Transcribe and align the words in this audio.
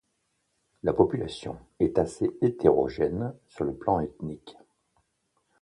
La 0.81 0.93
population 0.93 1.59
est 1.79 1.99
assez 1.99 2.31
hétérogène 2.41 3.35
sur 3.47 3.65
le 3.65 3.75
plan 3.75 3.99
ethnique. 3.99 4.57